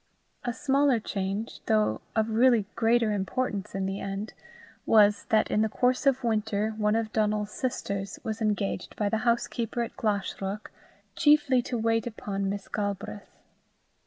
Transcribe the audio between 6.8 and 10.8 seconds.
of Donal's sisters was engaged by the housekeeper at Glashruach,